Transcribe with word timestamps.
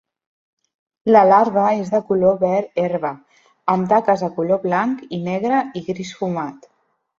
La 1.15 1.21
larva 1.31 1.65
és 1.81 1.91
de 1.97 1.99
color 2.07 2.39
verd 2.45 2.81
herba, 2.85 3.13
amb 3.75 3.93
taques 3.93 4.25
de 4.27 4.33
color 4.41 4.63
blanc 4.67 5.07
i 5.19 5.23
negre 5.31 5.63
i 5.83 5.87
gris 5.93 6.19
fumat. 6.25 6.71